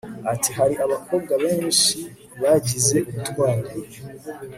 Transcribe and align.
ati 0.33 0.49
hari 0.57 0.75
abakobwa 0.85 1.33
benshi 1.43 1.95
bagize 2.41 2.97
ubutwari 3.09 3.71